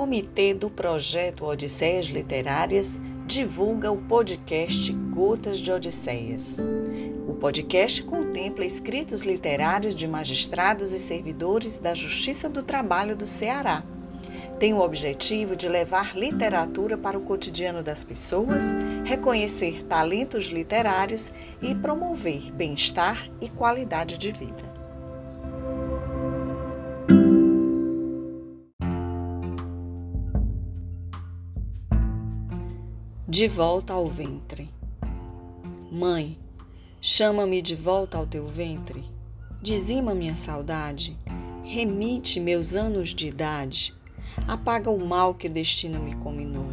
comitê 0.00 0.54
do 0.54 0.70
projeto 0.70 1.44
Odisseias 1.44 2.06
Literárias 2.06 2.98
divulga 3.26 3.92
o 3.92 3.98
podcast 3.98 4.90
Gotas 4.94 5.58
de 5.58 5.70
Odisseias. 5.70 6.56
O 7.28 7.34
podcast 7.34 8.02
contempla 8.04 8.64
escritos 8.64 9.24
literários 9.24 9.94
de 9.94 10.08
magistrados 10.08 10.92
e 10.92 10.98
servidores 10.98 11.76
da 11.76 11.94
Justiça 11.94 12.48
do 12.48 12.62
Trabalho 12.62 13.14
do 13.14 13.26
Ceará. 13.26 13.84
Tem 14.58 14.72
o 14.72 14.80
objetivo 14.80 15.54
de 15.54 15.68
levar 15.68 16.16
literatura 16.16 16.96
para 16.96 17.18
o 17.18 17.20
cotidiano 17.20 17.82
das 17.82 18.02
pessoas, 18.02 18.64
reconhecer 19.04 19.84
talentos 19.84 20.46
literários 20.46 21.30
e 21.60 21.74
promover 21.74 22.50
bem-estar 22.52 23.28
e 23.38 23.50
qualidade 23.50 24.16
de 24.16 24.32
vida. 24.32 24.69
De 33.30 33.46
volta 33.46 33.92
ao 33.92 34.08
ventre. 34.08 34.68
Mãe, 35.88 36.36
chama-me 37.00 37.62
de 37.62 37.76
volta 37.76 38.18
ao 38.18 38.26
teu 38.26 38.48
ventre. 38.48 39.04
Dizima 39.62 40.12
minha 40.16 40.34
saudade. 40.34 41.16
Remite 41.62 42.40
meus 42.40 42.74
anos 42.74 43.10
de 43.10 43.28
idade. 43.28 43.94
Apaga 44.48 44.90
o 44.90 44.98
mal 44.98 45.32
que 45.32 45.46
o 45.46 45.50
destino 45.50 46.00
me 46.00 46.16
combinou. 46.16 46.72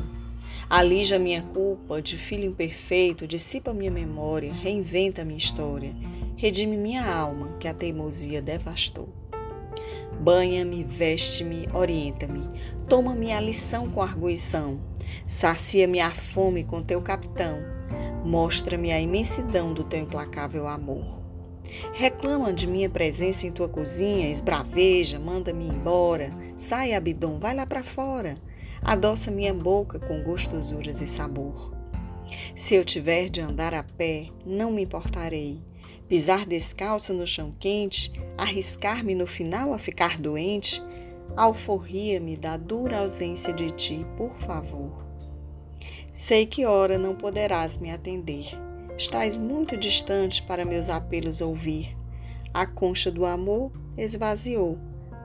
Alija 0.68 1.20
minha 1.20 1.44
culpa 1.44 2.02
de 2.02 2.18
filho 2.18 2.46
imperfeito, 2.46 3.28
dissipa 3.28 3.72
minha 3.72 3.92
memória, 3.92 4.52
reinventa 4.52 5.24
minha 5.24 5.38
história, 5.38 5.96
redime 6.36 6.76
minha 6.76 7.06
alma 7.06 7.56
que 7.60 7.68
a 7.68 7.74
teimosia 7.74 8.42
devastou. 8.42 9.10
Banha-me, 10.20 10.84
veste-me, 10.84 11.70
orienta-me, 11.74 12.50
toma 12.90 13.16
minha 13.16 13.40
lição 13.40 13.90
com 13.90 14.02
arguição, 14.02 14.80
sacia-me 15.28 16.00
a 16.00 16.12
fome 16.12 16.64
com 16.64 16.82
teu 16.82 17.02
capitão, 17.02 17.60
mostra-me 18.26 18.92
a 18.92 19.00
imensidão 19.00 19.74
do 19.74 19.84
teu 19.84 20.00
implacável 20.00 20.68
amor. 20.68 21.18
Reclama 21.94 22.52
de 22.52 22.66
minha 22.66 22.90
presença 22.90 23.46
em 23.46 23.52
tua 23.52 23.70
cozinha, 23.70 24.30
esbraveja, 24.30 25.20
manda-me 25.20 25.68
embora, 25.68 26.32
sai, 26.58 26.94
Abidom, 26.94 27.40
vai 27.40 27.56
lá 27.56 27.66
para 27.66 27.84
fora, 27.84 28.38
adoça 28.82 29.30
minha 29.30 29.54
boca 29.54 30.00
com 30.00 30.24
gostosuras 30.24 31.02
e 31.02 31.08
sabor. 31.08 31.74
Se 32.56 32.76
eu 32.76 32.84
tiver 32.84 33.30
de 33.30 33.40
andar 33.40 33.74
a 33.74 33.84
pé, 33.84 34.30
não 34.46 34.72
me 34.72 34.82
importarei 34.82 35.62
pisar 36.08 36.46
descalço 36.46 37.14
no 37.14 37.28
chão 37.28 37.54
quente, 37.60 38.12
arriscar-me 38.38 39.14
no 39.14 39.28
final 39.28 39.74
a 39.74 39.78
ficar 39.78 40.18
doente, 40.18 40.82
alforria-me 41.36 42.38
da 42.38 42.58
dura 42.58 43.00
ausência 43.00 43.54
de 43.54 43.72
ti, 43.72 44.06
por 44.16 44.38
favor. 44.40 45.06
Sei 46.14 46.46
que 46.46 46.66
ora 46.66 46.98
não 46.98 47.16
poderás 47.16 47.78
me 47.78 47.92
atender. 47.92 48.48
Estás 48.98 49.38
muito 49.38 49.78
distante 49.78 50.42
para 50.42 50.66
meus 50.66 50.90
apelos 50.90 51.42
ouvir. 51.42 51.96
A 52.54 52.66
concha 52.66 53.12
do 53.12 53.26
amor 53.26 53.72
esvaziou, 53.96 54.80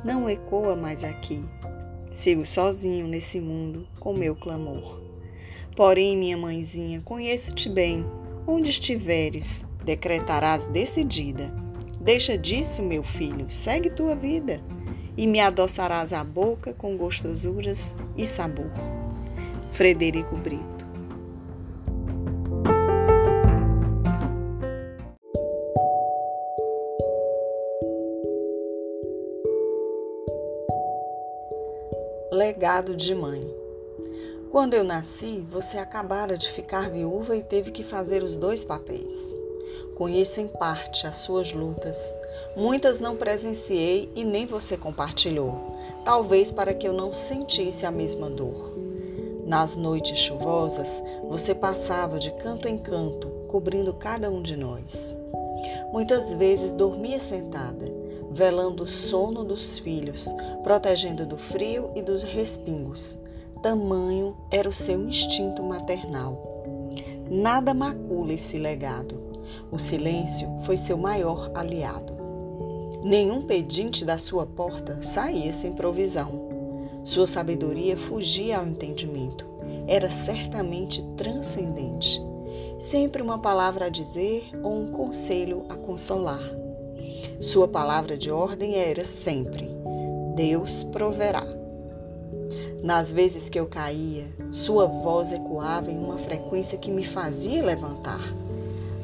não 0.05 0.29
ecoa 0.29 0.77
mais 0.77 1.03
aqui. 1.03 1.43
Sigo 2.13 2.45
sozinho 2.45 3.09
nesse 3.09 3.41
mundo 3.41 3.89
com 3.99 4.13
meu 4.13 4.37
clamor. 4.37 5.01
Porém, 5.75 6.15
minha 6.15 6.37
mãezinha, 6.37 7.01
conheço-te 7.01 7.71
bem. 7.71 8.05
Onde 8.47 8.69
estiveres, 8.69 9.65
decretarás 9.85 10.65
decidida. 10.67 11.53
Deixa 12.01 12.37
disso, 12.37 12.83
meu 12.83 13.03
filho, 13.03 13.49
segue 13.49 13.91
tua 13.91 14.15
vida 14.15 14.61
e 15.17 15.27
me 15.27 15.41
adoçarás 15.41 16.13
a 16.13 16.25
boca 16.25 16.73
com 16.73 16.97
gostosuras 16.97 17.95
e 18.17 18.25
sabor. 18.25 18.71
Frederico 19.71 20.37
Brito 20.37 20.73
Legado 32.33 32.97
de 32.97 33.15
mãe. 33.15 33.43
Quando 34.51 34.73
eu 34.73 34.83
nasci, 34.83 35.47
você 35.51 35.77
acabara 35.77 36.37
de 36.37 36.51
ficar 36.51 36.91
viúva 36.91 37.37
e 37.37 37.43
teve 37.43 37.71
que 37.71 37.83
fazer 37.83 38.23
os 38.23 38.37
dois 38.37 38.65
papéis. 38.65 39.15
Conheço 39.95 40.41
em 40.41 40.49
parte 40.49 41.07
as 41.07 41.17
suas 41.17 41.53
lutas. 41.53 42.13
Muitas 42.57 42.99
não 42.99 43.17
presenciei 43.17 44.11
e 44.15 44.25
nem 44.25 44.47
você 44.47 44.77
compartilhou, 44.77 45.77
talvez 46.05 46.51
para 46.51 46.75
que 46.75 46.87
eu 46.87 46.93
não 46.93 47.13
sentisse 47.13 47.87
a 47.87 47.91
mesma 47.91 48.29
dor. 48.29 48.73
Nas 49.47 49.77
noites 49.77 50.19
chuvosas, 50.19 50.89
você 51.29 51.55
passava 51.55 52.19
de 52.19 52.31
canto 52.33 52.69
em 52.69 52.79
canto, 52.79 53.29
cobrindo 53.49 53.93
cada 53.93 54.31
um 54.31 54.43
de 54.43 54.57
nós. 54.57 55.17
Muitas 55.93 56.33
vezes 56.35 56.73
dormia 56.73 57.21
sentada, 57.21 57.85
velando 58.31 58.85
o 58.85 58.89
sono 58.89 59.45
dos 59.45 59.79
filhos, 59.79 60.27
protegendo 60.63 61.27
do 61.27 61.37
frio 61.37 61.91
e 61.95 62.03
dos 62.03 62.23
respingos. 62.23 63.19
Tamanho 63.63 64.37
era 64.51 64.69
o 64.69 64.73
seu 64.73 65.01
instinto 65.07 65.63
maternal. 65.63 66.43
Nada 67.31 67.73
macula 67.73 68.33
esse 68.33 68.59
legado. 68.59 69.32
O 69.71 69.79
silêncio 69.79 70.49
foi 70.65 70.77
seu 70.77 70.97
maior 70.97 71.51
aliado. 71.55 72.13
Nenhum 73.03 73.43
pedinte 73.43 74.05
da 74.05 74.17
sua 74.17 74.47
porta 74.47 75.03
saía 75.03 75.53
sem 75.53 75.73
provisão. 75.73 76.51
Sua 77.03 77.27
sabedoria 77.27 77.97
fugia 77.97 78.59
ao 78.59 78.67
entendimento. 78.67 79.45
Era 79.89 80.09
certamente 80.09 81.03
transcendente. 81.17 82.23
Sempre 82.79 83.21
uma 83.21 83.39
palavra 83.39 83.87
a 83.87 83.89
dizer 83.89 84.51
ou 84.63 84.73
um 84.73 84.93
conselho 84.93 85.65
a 85.69 85.75
consolar. 85.75 86.43
Sua 87.41 87.67
palavra 87.67 88.17
de 88.17 88.31
ordem 88.31 88.77
era 88.77 89.03
sempre: 89.03 89.69
Deus 90.37 90.85
proverá. 90.85 91.45
Nas 92.83 93.11
vezes 93.11 93.49
que 93.49 93.59
eu 93.59 93.67
caía, 93.67 94.27
sua 94.51 94.87
voz 94.87 95.33
ecoava 95.33 95.91
em 95.91 95.99
uma 95.99 96.19
frequência 96.19 96.79
que 96.79 96.91
me 96.91 97.05
fazia 97.05 97.65
levantar 97.65 98.42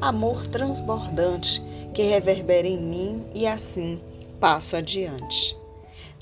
amor 0.01 0.47
transbordante 0.47 1.61
que 1.93 2.03
reverbera 2.03 2.67
em 2.67 2.81
mim 2.81 3.25
e 3.33 3.45
assim 3.45 4.01
passo 4.39 4.75
adiante. 4.75 5.57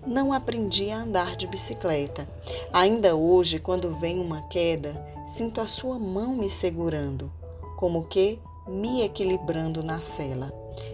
Não 0.05 0.31
aprendi 0.31 0.89
a 0.89 1.01
andar 1.01 1.35
de 1.35 1.45
bicicleta. 1.45 2.27
Ainda 2.71 3.15
hoje, 3.15 3.59
quando 3.59 3.93
vem 3.95 4.19
uma 4.19 4.41
queda, 4.43 4.95
sinto 5.25 5.59
a 5.59 5.67
sua 5.67 5.99
mão 5.99 6.35
me 6.35 6.49
segurando, 6.49 7.31
como 7.77 8.05
que 8.05 8.39
me 8.67 9.03
equilibrando 9.03 9.83
na 9.83 10.01
cela, 10.01 10.51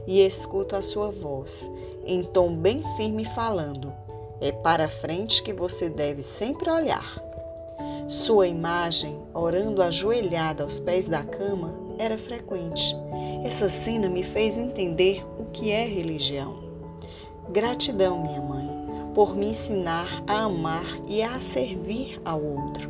e 0.07 0.21
escuto 0.21 0.75
a 0.75 0.81
sua 0.81 1.09
voz, 1.09 1.71
em 2.05 2.23
tom 2.23 2.55
bem 2.55 2.83
firme 2.97 3.23
falando: 3.23 3.93
É 4.41 4.51
para 4.51 4.89
frente 4.89 5.43
que 5.43 5.53
você 5.53 5.89
deve 5.89 6.23
sempre 6.23 6.69
olhar. 6.69 7.21
Sua 8.09 8.47
imagem, 8.47 9.21
orando 9.33 9.81
ajoelhada 9.81 10.63
aos 10.63 10.79
pés 10.79 11.07
da 11.07 11.23
cama, 11.23 11.82
era 11.97 12.17
frequente. 12.17 12.95
Essa 13.43 13.69
cena 13.69 14.09
me 14.09 14.23
fez 14.23 14.57
entender 14.57 15.25
o 15.39 15.45
que 15.45 15.71
é 15.71 15.85
religião. 15.85 16.63
Gratidão, 17.49 18.21
minha 18.21 18.41
mãe, 18.41 18.69
por 19.13 19.35
me 19.35 19.47
ensinar 19.47 20.23
a 20.27 20.43
amar 20.43 20.99
e 21.07 21.21
a 21.21 21.39
servir 21.39 22.21
ao 22.23 22.41
outro. 22.41 22.89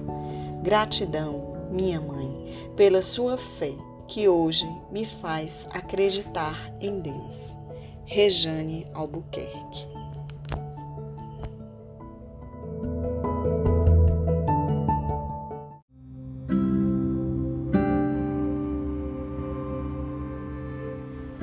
Gratidão, 0.61 1.57
minha 1.71 1.99
mãe, 1.99 2.69
pela 2.75 3.01
sua 3.01 3.37
fé 3.37 3.73
que 4.07 4.27
hoje 4.27 4.69
me 4.91 5.05
faz 5.05 5.67
acreditar 5.71 6.73
em 6.79 6.99
Deus. 6.99 7.57
Rejane 8.05 8.85
Albuquerque 8.93 9.92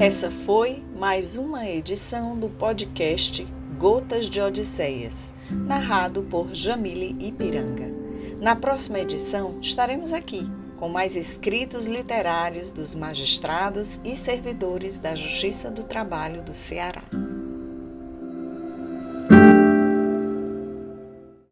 Essa 0.00 0.30
foi 0.30 0.82
mais 0.96 1.36
uma 1.36 1.68
edição 1.68 2.34
do 2.34 2.48
podcast 2.48 3.46
Gotas 3.78 4.30
de 4.30 4.40
Odisseias, 4.40 5.30
narrado 5.50 6.22
por 6.22 6.54
Jamile 6.54 7.14
Ipiranga. 7.20 7.92
Na 8.40 8.56
próxima 8.56 8.98
edição 8.98 9.58
estaremos 9.60 10.14
aqui 10.14 10.50
com 10.78 10.88
mais 10.88 11.14
escritos 11.16 11.84
literários 11.84 12.70
dos 12.70 12.94
magistrados 12.94 14.00
e 14.02 14.16
servidores 14.16 14.96
da 14.96 15.14
Justiça 15.14 15.70
do 15.70 15.84
Trabalho 15.84 16.40
do 16.40 16.54
Ceará. 16.54 17.02